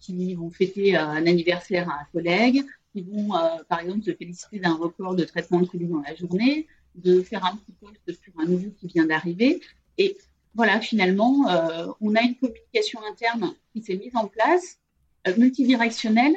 qui 0.00 0.34
vont 0.34 0.50
fêter 0.50 0.96
un 0.96 1.26
anniversaire 1.26 1.88
à 1.90 2.00
un 2.02 2.04
collègue, 2.12 2.64
qui 2.92 3.02
vont, 3.02 3.30
par 3.68 3.80
exemple, 3.80 4.04
se 4.04 4.12
féliciter 4.12 4.58
d'un 4.60 4.74
record 4.74 5.14
de 5.14 5.24
traitement 5.24 5.60
de 5.60 5.66
colis 5.66 5.86
dans 5.86 6.02
la 6.02 6.14
journée, 6.14 6.66
de 6.94 7.20
faire 7.22 7.44
un 7.44 7.56
petit 7.56 7.72
post 7.72 8.22
sur 8.22 8.32
un 8.38 8.46
nouveau 8.46 8.70
qui 8.78 8.86
vient 8.86 9.06
d'arriver. 9.06 9.60
Et 9.98 10.16
voilà, 10.54 10.80
finalement, 10.80 11.48
euh, 11.48 11.86
on 12.00 12.14
a 12.14 12.22
une 12.22 12.36
communication 12.36 13.00
interne 13.10 13.54
qui 13.72 13.82
s'est 13.82 13.96
mise 13.96 14.14
en 14.14 14.26
place, 14.28 14.78
euh, 15.26 15.36
multidirectionnelle, 15.36 16.36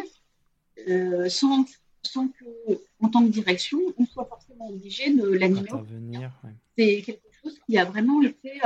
euh, 0.90 1.30
sans, 1.30 1.66
sans 2.02 2.28
que, 2.28 2.46
en 3.00 3.10
tant 3.10 3.24
que 3.24 3.30
direction, 3.30 3.80
on 3.98 4.06
soit 4.06 4.26
forcément 4.26 4.70
obligé 4.70 5.14
de 5.14 5.28
l'animer. 5.28 5.70
C'est 6.78 7.02
quelque 7.04 7.27
qui 7.68 7.78
a 7.78 7.86
vraiment 7.86 8.22
été, 8.22 8.60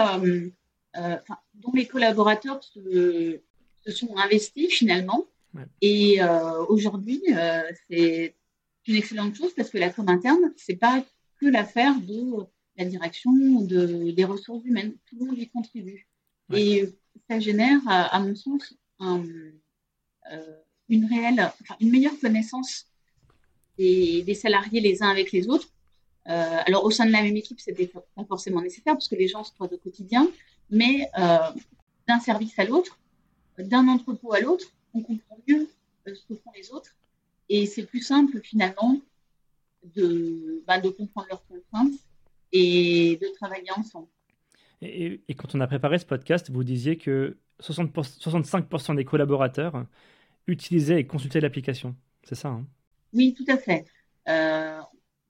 dont 1.56 1.72
les 1.74 1.88
collaborateurs 1.88 2.64
se, 2.64 3.40
se, 3.86 3.92
sont 3.92 4.16
investis 4.18 4.72
finalement. 4.74 5.26
Et 5.82 6.20
aujourd'hui, 6.70 7.22
c'est 7.90 8.36
une 8.88 8.96
excellente 8.96 9.36
chose 9.36 9.54
parce 9.56 9.70
que 9.70 9.78
la 9.78 9.90
com 9.90 10.08
interne, 10.08 10.54
c'est 10.56 10.76
pas 10.76 11.04
que 11.40 11.46
l'affaire 11.48 12.00
de 12.00 12.46
la 12.78 12.86
direction 12.86 13.32
de, 13.62 14.12
des 14.12 14.26
ressources 14.26 14.64
humaines. 14.66 14.96
Tout 15.08 15.18
le 15.20 15.26
monde 15.26 15.38
y 15.38 15.50
contribue. 15.50 16.08
Et 16.54 16.86
ça 17.30 17.40
génère, 17.40 17.80
à, 17.88 18.20
mon 18.20 18.36
sens, 18.36 18.74
euh, 19.02 19.52
une 20.90 21.06
réelle, 21.06 21.52
une 21.80 21.92
meilleure 21.92 22.20
connaissance 22.20 22.88
des, 23.78 24.34
salariés 24.34 24.82
les 24.82 25.02
uns 25.02 25.10
avec 25.10 25.32
les 25.32 25.48
autres. 25.48 25.68
Euh, 26.28 26.58
alors, 26.66 26.84
au 26.86 26.92
sein 26.92 27.06
de 27.06 27.12
la 27.12 27.22
même 27.22 27.36
équipe, 27.36 27.60
c'était 27.60 27.88
pas 27.88 28.04
forcément 28.28 28.62
nécessaire 28.62 28.94
parce 28.94 29.08
que 29.08 29.16
les 29.16 29.28
gens 29.28 29.44
se 29.44 29.52
croisent 29.54 29.74
au 29.74 29.78
quotidien, 29.78 30.30
mais 30.70 31.10
euh, 31.18 31.38
d'un 32.08 32.20
service 32.20 32.58
à 32.60 32.66
l'autre, 32.66 33.00
d'un 33.58 33.88
entrepôt 33.88 34.34
à 34.34 34.40
l'autre, 34.40 34.66
on 34.94 35.02
comprend 35.02 35.38
mieux 35.48 35.68
ce 36.06 36.12
que 36.12 36.36
font 36.36 36.52
les 36.56 36.72
autres. 36.72 36.96
Et 37.50 37.66
c'est 37.66 37.84
plus 37.84 38.02
simple, 38.02 38.40
finalement, 38.42 39.00
de, 39.96 40.64
bah, 40.68 40.80
de 40.80 40.90
comprendre 40.90 41.28
leurs 41.30 41.46
contraintes 41.48 42.00
et 42.52 43.18
de 43.22 43.28
travailler 43.36 43.72
ensemble. 43.76 44.08
Et, 44.82 45.22
quand 45.36 45.54
on 45.56 45.60
a 45.60 45.68
préparé 45.68 46.00
ce 46.00 46.06
podcast, 46.06 46.50
vous 46.50 46.64
disiez 46.64 46.98
que 46.98 47.38
60 47.60 47.94
65% 47.94 48.96
des 48.96 49.06
collaborateurs 49.06 49.86
utilisaient 50.48 51.00
et 51.00 51.06
consultaient 51.06 51.42
l'application. 51.42 51.96
C'est 52.24 52.36
ça 52.36 52.50
hein? 52.50 52.66
Oui, 53.14 53.34
tout 53.34 53.46
à 53.48 53.58
fait. 53.58 53.86
Euh, 54.28 54.80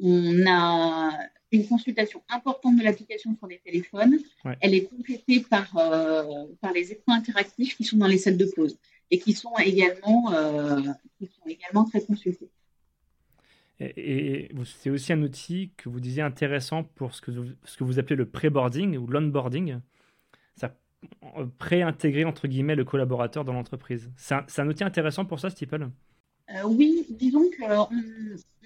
on 0.02 0.46
a 0.48 1.12
une 1.52 1.68
consultation 1.68 2.22
importante 2.30 2.78
de 2.78 2.84
l'application 2.84 3.36
sur 3.38 3.48
les 3.48 3.60
téléphones. 3.60 4.18
Elle 4.62 4.74
est 4.74 4.86
complétée 4.86 5.42
par, 5.42 5.76
euh, 5.78 6.46
par 6.62 6.72
les 6.72 6.92
écrans 6.92 7.14
interactifs 7.14 7.76
qui 7.76 7.84
sont 7.84 7.98
dans 7.98 8.08
les 8.08 8.18
salles 8.18 8.38
de 8.38 8.46
pause 8.46 8.78
et 9.10 9.20
qui 9.20 9.34
sont 9.34 9.56
également, 9.58 10.32
euh, 10.34 10.82
qui 11.20 11.26
sont 11.28 11.48
également 11.48 11.84
très 11.86 12.02
consultés. 12.02 12.50
Et, 13.80 14.50
c'est 14.82 14.90
aussi 14.90 15.12
un 15.12 15.22
outil 15.22 15.72
que 15.76 15.90
vous 15.90 16.00
disiez 16.00 16.22
intéressant 16.22 16.84
pour 16.84 17.14
ce 17.14 17.22
que 17.22 17.32
vous, 17.32 17.52
ce 17.64 17.78
que 17.78 17.84
vous 17.84 18.00
appelez 18.00 18.16
le 18.16 18.28
pré-boarding 18.28 18.98
ou 18.98 19.08
l'onboarding. 19.08 19.80
Ça 20.56 20.76
pré-intégrer 21.58 22.26
entre 22.26 22.48
guillemets 22.48 22.76
le 22.76 22.86
collaborateur 22.86 23.44
dans 23.44 23.54
l'entreprise. 23.54 24.12
C'est 24.16 24.60
un, 24.60 24.68
outil 24.68 24.84
intéressant 24.84 25.26
pour 25.26 25.40
ça, 25.40 25.50
Steeple 25.50 25.90
euh, 26.52 26.64
Oui, 26.66 27.08
disons 27.10 27.50
qu'on 27.60 27.88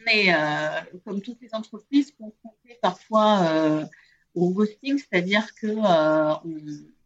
est, 0.08 0.34
euh, 0.34 1.00
comme 1.06 1.22
toutes 1.22 1.42
les 1.42 1.54
entreprises, 1.54 2.12
confrontés 2.12 2.78
parfois 2.82 3.42
euh, 3.44 3.86
au 4.34 4.50
ghosting, 4.52 4.98
c'est-à-dire 4.98 5.54
que 5.56 5.68
on, 5.68 6.54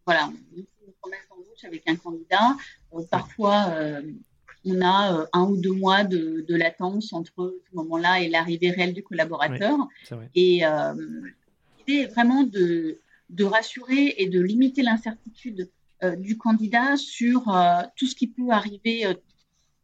voilà, 0.05 0.27
on 0.27 0.55
fait 0.55 0.67
une 0.85 0.93
promesse 1.01 1.27
d'embauche 1.29 1.63
avec 1.63 1.87
un 1.87 1.95
candidat. 1.95 2.57
parfois, 3.09 3.73
on 4.65 4.81
a 4.81 5.13
euh, 5.13 5.25
un 5.33 5.43
ou 5.43 5.57
deux 5.57 5.73
mois 5.73 6.03
de, 6.03 6.45
latence 6.49 7.13
entre 7.13 7.55
ce 7.69 7.75
moment-là 7.75 8.21
et 8.21 8.29
l'arrivée 8.29 8.71
réelle 8.71 8.93
du 8.93 9.03
collaborateur. 9.03 9.77
et 10.35 10.65
euh, 10.65 10.93
l'idée 11.77 12.01
est 12.01 12.07
vraiment 12.07 12.43
de, 12.43 12.99
rassurer 13.43 14.15
et 14.17 14.27
de 14.27 14.41
limiter 14.41 14.81
l'incertitude 14.81 15.69
euh, 16.03 16.15
du 16.15 16.37
candidat 16.37 16.97
sur 16.97 17.43
tout 17.95 18.07
ce 18.07 18.15
qui 18.15 18.27
peut 18.27 18.49
arriver 18.51 19.05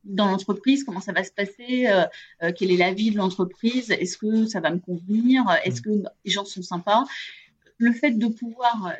dans 0.06 0.28
l'entreprise, 0.28 0.84
comment 0.84 1.02
ça 1.02 1.12
va 1.12 1.24
se 1.24 1.32
passer, 1.32 1.88
quelle 2.56 2.72
est 2.72 2.78
la 2.78 2.94
vie 2.94 3.12
de 3.12 3.18
l'entreprise, 3.18 3.92
est-ce 3.92 4.18
que 4.18 4.46
ça 4.46 4.60
va 4.60 4.72
me 4.72 4.80
convenir, 4.80 5.44
est-ce 5.64 5.80
mm. 5.80 5.84
que 5.84 6.10
les 6.24 6.32
gens 6.32 6.46
sont 6.46 6.62
sympas. 6.62 7.06
Le 7.78 7.92
fait 7.92 8.12
de 8.12 8.28
pouvoir 8.28 8.94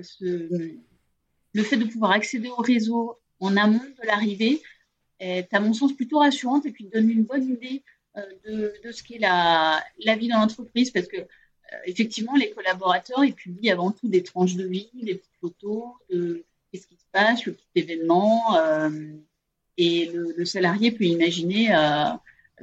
le 1.56 1.64
fait 1.64 1.78
de 1.78 1.86
pouvoir 1.86 2.12
accéder 2.12 2.50
au 2.50 2.62
réseau 2.62 3.18
en 3.40 3.56
amont 3.56 3.80
de 3.80 4.06
l'arrivée, 4.06 4.62
est, 5.20 5.54
à 5.54 5.60
mon 5.60 5.74
sens, 5.74 5.94
plutôt 5.94 6.20
rassurante 6.20 6.66
et 6.66 6.72
puis 6.72 6.86
donne 6.86 7.10
une 7.10 7.24
bonne 7.24 7.50
idée 7.50 7.84
euh, 8.18 8.22
de, 8.46 8.74
de, 8.84 8.92
ce 8.92 9.04
qu'est 9.04 9.20
la, 9.20 9.84
la 10.04 10.16
vie 10.16 10.28
dans 10.28 10.40
l'entreprise 10.40 10.92
parce 10.92 11.08
que 11.08 11.18
euh, 11.18 11.78
effectivement, 11.86 12.36
les 12.36 12.52
collaborateurs, 12.52 13.24
ils 13.24 13.34
publient 13.34 13.72
avant 13.72 13.92
tout 13.92 14.08
des 14.08 14.24
tranches 14.24 14.56
de 14.56 14.66
vie, 14.66 14.90
des 14.94 15.16
petites 15.16 15.38
photos 15.40 15.94
de 16.10 16.44
qu'est-ce 16.72 16.88
qui 16.88 16.96
se 16.96 17.06
passe, 17.12 17.46
le 17.46 17.54
petit 17.54 17.68
événement. 17.76 18.58
Euh, 19.80 19.84
et 19.84 20.12
le, 20.14 20.46
salarié 20.46 20.92
peut 20.92 21.04
imaginer 21.04 21.68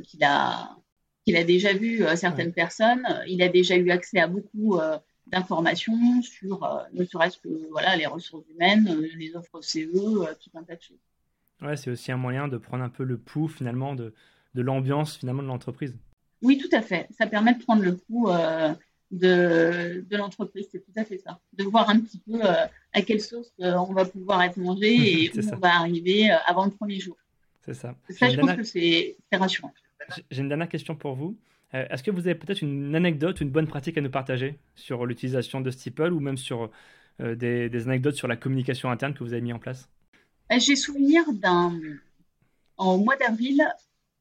qu'il 0.05 0.25
a, 0.25 0.77
qu'il 1.25 1.37
a 1.37 1.45
déjà 1.45 1.73
vu 1.73 2.03
certaines 2.17 2.53
personnes, 2.53 3.07
il 3.27 3.43
a 3.43 3.49
déjà 3.49 3.77
eu 3.77 3.91
accès 3.91 4.19
à 4.19 4.27
beaucoup 4.27 4.79
d'informations 5.27 6.23
sur, 6.23 6.87
ne 6.93 7.05
serait-ce 7.05 7.39
que 7.39 7.71
voilà, 7.71 7.97
les 7.97 8.07
ressources 8.07 8.49
humaines, 8.49 9.09
les 9.17 9.37
offres 9.37 9.61
CE, 9.61 9.87
tout 9.87 10.51
un 10.55 10.63
tas 10.63 10.77
de 10.77 10.83
choses. 10.83 10.99
Ouais, 11.61 11.77
c'est 11.77 11.91
aussi 11.91 12.11
un 12.11 12.17
moyen 12.17 12.49
de 12.49 12.57
prendre 12.57 12.83
un 12.83 12.89
peu 12.89 13.05
le 13.05 13.19
pouls 13.19 13.49
finalement 13.49 13.95
de, 13.95 14.15
de 14.55 14.63
l'ambiance 14.63 15.17
finalement 15.17 15.43
de 15.43 15.49
l'entreprise. 15.49 15.95
Oui, 16.43 16.59
tout 16.59 16.75
à 16.75 16.83
fait. 16.83 17.07
Ça 17.11 17.27
permet 17.27 17.55
de 17.55 17.63
prendre 17.63 17.83
le 17.83 17.97
pouls 17.97 18.31
euh, 18.31 18.75
de, 19.13 20.05
de 20.09 20.17
l'entreprise. 20.17 20.67
C'est 20.71 20.81
tout 20.81 20.93
à 20.97 21.05
fait 21.05 21.19
ça. 21.19 21.39
De 21.53 21.65
voir 21.65 21.89
un 21.89 22.01
petit 22.01 22.19
peu 22.19 22.45
euh, 22.45 22.67
à 22.93 23.03
quelle 23.03 23.21
sauce 23.21 23.53
euh, 23.61 23.75
on 23.75 23.93
va 23.93 24.05
pouvoir 24.05 24.43
être 24.43 24.57
mangé 24.57 24.95
et 25.25 25.31
où 25.31 25.41
on 25.53 25.57
va 25.57 25.77
arriver 25.77 26.31
avant 26.47 26.65
le 26.65 26.73
premier 26.73 26.99
jour. 26.99 27.17
C'est 27.65 27.75
ça. 27.75 27.95
Ça, 28.11 28.29
je 28.29 28.41
pense 28.41 28.55
que 28.55 28.65
c'est 28.65 29.17
rassurant. 29.33 29.73
J'ai 30.31 30.43
une 30.43 30.49
dernière 30.49 30.69
question 30.69 30.97
pour 30.97 31.15
vous. 31.15 31.37
Est-ce 31.73 32.03
que 32.03 32.11
vous 32.11 32.21
avez 32.21 32.35
peut-être 32.35 32.61
une 32.61 32.95
anecdote, 32.95 33.41
une 33.41 33.49
bonne 33.49 33.67
pratique 33.67 33.97
à 33.97 34.03
nous 34.03 34.11
partager 34.11 34.59
sur 34.75 35.07
l'utilisation 35.07 35.63
de 35.63 35.71
Steeple 35.71 36.13
ou 36.13 36.21
même 36.21 36.37
sur 36.37 36.71
des, 37.19 37.71
des 37.71 37.87
anecdotes 37.87 38.17
sur 38.17 38.29
la 38.29 38.37
communication 38.37 38.91
interne 38.91 39.15
que 39.15 39.25
vous 39.25 39.33
avez 39.33 39.41
mis 39.41 39.55
en 39.55 39.59
place? 39.59 39.89
Euh, 40.53 40.59
j'ai 40.59 40.77
souvenir 40.77 41.25
d'un. 41.33 41.79
En 42.77 42.99
mois 42.99 43.17
d'avril, 43.17 43.63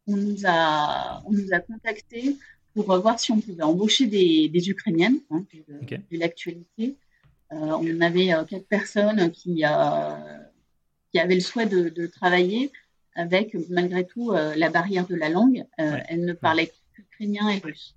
on 0.08 0.16
nous 0.18 0.46
a, 0.46 1.22
on 1.26 1.32
nous 1.32 1.52
a 1.52 1.60
contactés 1.60 2.38
pour 2.74 2.86
voir 3.00 3.20
si 3.20 3.32
on 3.32 3.40
pouvait 3.40 3.64
embaucher 3.64 4.08
des, 4.08 4.50
des 4.50 4.70
Ukrainiennes, 4.70 5.20
hein, 5.30 5.44
de, 5.54 6.18
l'actualité. 6.18 6.96
Euh, 7.52 7.56
on 7.56 8.02
avait 8.02 8.34
euh, 8.34 8.44
quatre 8.46 8.68
personnes 8.68 9.32
qui, 9.32 9.64
qui 11.12 11.20
avaient 11.20 11.36
le 11.36 11.42
souhait 11.42 11.66
de, 11.66 12.08
travailler 12.08 12.72
avec, 13.16 13.56
malgré 13.70 14.06
tout, 14.06 14.32
la 14.32 14.70
barrière 14.70 15.06
de 15.06 15.16
la 15.16 15.30
langue. 15.30 15.66
Elles 15.78 16.24
ne 16.24 16.34
parlaient 16.34 16.72
qu'ukrainien 16.94 17.50
et 17.50 17.60
russe. 17.60 17.96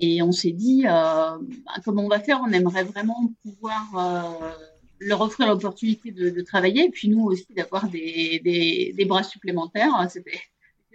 Et 0.00 0.22
on 0.22 0.32
s'est 0.32 0.52
dit, 0.52 0.84
bah, 0.84 1.38
comment 1.84 2.04
on 2.04 2.08
va 2.08 2.20
faire? 2.20 2.40
On 2.42 2.50
aimerait 2.50 2.84
vraiment 2.84 3.30
pouvoir 3.42 4.54
leur 5.00 5.20
offrir 5.20 5.48
l'opportunité 5.48 6.10
de, 6.10 6.30
de, 6.30 6.40
travailler, 6.40 6.86
et 6.86 6.90
puis 6.90 7.08
nous 7.08 7.24
aussi 7.24 7.46
d'avoir 7.54 7.88
des, 7.88 8.40
des, 8.42 8.94
des, 8.96 9.04
bras 9.04 9.22
supplémentaires. 9.22 9.92
C'était 10.10 10.40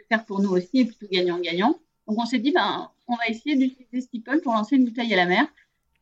faire 0.09 0.25
pour 0.25 0.41
nous 0.41 0.49
aussi, 0.49 0.79
et 0.79 0.85
plutôt 0.85 1.07
gagnant-gagnant. 1.11 1.79
Donc 2.07 2.19
on 2.19 2.25
s'est 2.25 2.39
dit, 2.39 2.51
ben, 2.51 2.89
on 3.07 3.15
va 3.15 3.27
essayer 3.27 3.55
d'utiliser 3.55 4.01
Steeple 4.01 4.41
pour 4.41 4.53
lancer 4.53 4.75
une 4.75 4.85
bouteille 4.85 5.13
à 5.13 5.17
la 5.17 5.25
mer, 5.25 5.45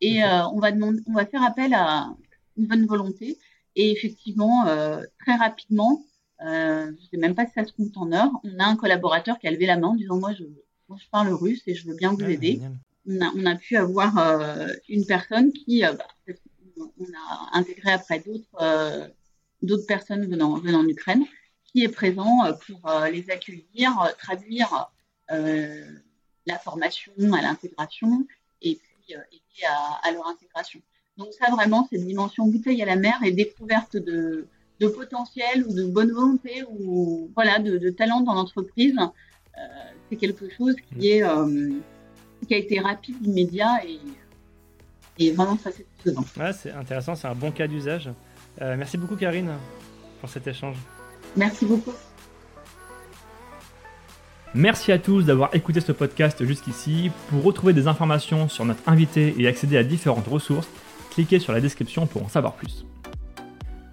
et 0.01 0.23
euh, 0.23 0.47
on, 0.47 0.59
va 0.59 0.71
demander, 0.71 0.99
on 1.07 1.13
va 1.13 1.25
faire 1.25 1.43
appel 1.43 1.73
à 1.73 2.15
une 2.57 2.65
bonne 2.65 2.85
volonté. 2.85 3.37
Et 3.75 3.91
effectivement, 3.91 4.67
euh, 4.67 5.03
très 5.19 5.35
rapidement, 5.35 6.03
euh, 6.43 6.91
je 6.99 7.05
sais 7.07 7.17
même 7.17 7.35
pas 7.35 7.45
si 7.45 7.53
ça 7.53 7.65
se 7.65 7.71
compte 7.71 7.95
en 7.97 8.11
heures, 8.11 8.31
on 8.43 8.59
a 8.59 8.65
un 8.65 8.75
collaborateur 8.75 9.39
qui 9.39 9.47
a 9.47 9.51
levé 9.51 9.65
la 9.65 9.77
main 9.77 9.89
en 9.89 9.95
disant, 9.95 10.19
moi 10.19 10.33
je, 10.33 10.43
moi, 10.89 10.97
je 11.01 11.07
parle 11.09 11.31
russe 11.33 11.61
et 11.67 11.75
je 11.75 11.87
veux 11.87 11.95
bien 11.95 12.11
vous 12.11 12.23
aider. 12.23 12.59
On 13.07 13.21
a, 13.21 13.31
on 13.35 13.45
a, 13.45 13.55
pu 13.55 13.77
avoir 13.77 14.17
euh, 14.17 14.67
une 14.89 15.05
personne 15.05 15.51
qui, 15.53 15.81
bah, 15.81 16.05
on 16.77 17.05
a 17.05 17.57
intégré 17.57 17.91
après 17.91 18.19
d'autres 18.19 18.61
euh, 18.61 19.07
d'autres 19.61 19.85
personnes 19.85 20.25
venant, 20.25 20.57
venant 20.57 20.83
d'Ukraine, 20.83 21.23
qui 21.63 21.83
est 21.83 21.89
présent 21.89 22.39
pour 22.65 22.89
euh, 22.89 23.09
les 23.09 23.29
accueillir, 23.29 24.13
traduire 24.17 24.91
la 26.45 26.57
formation 26.57 27.11
à 27.33 27.41
l'intégration 27.41 28.25
et 28.61 28.75
puis 28.75 29.13
aider 29.13 29.65
à, 30.03 30.11
leur 30.11 30.27
intégration. 30.27 30.81
Donc 31.17 31.29
ça 31.33 31.51
vraiment, 31.51 31.87
cette 31.91 32.05
dimension 32.05 32.47
bouteille 32.47 32.81
à 32.81 32.85
la 32.85 32.95
mer 32.95 33.19
et 33.23 33.31
découverte 33.31 33.97
de, 33.97 34.47
de 34.79 34.87
potentiel 34.87 35.65
ou 35.67 35.73
de 35.73 35.85
bonne 35.85 36.11
volonté 36.11 36.63
ou 36.69 37.29
voilà 37.35 37.59
de, 37.59 37.77
de 37.77 37.89
talent 37.89 38.21
dans 38.21 38.33
l'entreprise, 38.33 38.95
c'est 40.09 40.15
quelque 40.15 40.49
chose 40.49 40.75
qui 40.89 41.09
est 41.09 41.23
qui 42.47 42.53
a 42.53 42.57
été 42.57 42.79
rapide, 42.79 43.15
immédiat 43.25 43.81
et 43.85 43.99
Et 45.19 45.31
vraiment 45.31 45.55
très 45.55 45.71
satisfaisant. 45.71 46.25
Ouais, 46.37 46.53
c'est 46.53 46.71
intéressant, 46.71 47.15
c'est 47.15 47.27
un 47.27 47.35
bon 47.35 47.51
cas 47.51 47.67
d'usage. 47.67 48.09
Euh, 48.61 48.75
merci 48.77 48.97
beaucoup 48.97 49.15
Karine 49.15 49.51
pour 50.19 50.29
cet 50.29 50.47
échange. 50.47 50.77
Merci 51.35 51.65
beaucoup. 51.65 51.93
Merci 54.53 54.91
à 54.91 54.99
tous 54.99 55.23
d'avoir 55.23 55.55
écouté 55.55 55.79
ce 55.79 55.93
podcast 55.93 56.45
jusqu'ici. 56.45 57.09
Pour 57.29 57.41
retrouver 57.41 57.71
des 57.71 57.87
informations 57.87 58.49
sur 58.49 58.65
notre 58.65 58.81
invité 58.85 59.33
et 59.37 59.47
accéder 59.47 59.77
à 59.77 59.83
différentes 59.83 60.27
ressources, 60.27 60.67
cliquez 61.11 61.39
sur 61.39 61.53
la 61.53 61.61
description 61.61 62.05
pour 62.05 62.25
en 62.25 62.27
savoir 62.27 62.55
plus. 62.55 62.85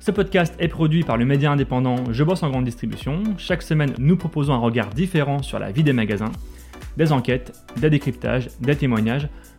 Ce 0.01 0.11
podcast 0.11 0.57
est 0.59 0.67
produit 0.67 1.05
par 1.05 1.17
le 1.17 1.25
média 1.25 1.53
indépendant 1.53 1.97
Je 2.11 2.25
bosse 2.25 2.43
en 2.43 2.51
grande 2.51 2.65
distribution. 2.65 3.23
Chaque 3.37 3.63
semaine, 3.63 3.95
nous 3.99 4.17
proposons 4.17 4.53
un 4.53 4.59
regard 4.59 4.89
différent 4.89 5.45
sur 5.45 5.61
la 5.61 5.71
vie 5.71 5.85
des 5.85 5.93
magasins, 5.93 6.33
des 6.97 7.13
enquêtes, 7.13 7.53
des 7.77 7.91
décryptages, 7.91 8.49
des 8.61 8.75
témoignages. 8.75 9.29